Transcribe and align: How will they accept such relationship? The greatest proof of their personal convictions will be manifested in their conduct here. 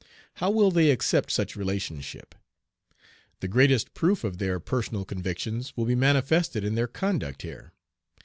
How 0.37 0.49
will 0.49 0.71
they 0.71 0.89
accept 0.89 1.29
such 1.29 1.55
relationship? 1.55 2.33
The 3.39 3.47
greatest 3.47 3.93
proof 3.93 4.23
of 4.23 4.39
their 4.39 4.59
personal 4.59 5.05
convictions 5.05 5.77
will 5.77 5.85
be 5.85 5.93
manifested 5.93 6.63
in 6.63 6.73
their 6.73 6.87
conduct 6.87 7.43
here. 7.43 7.71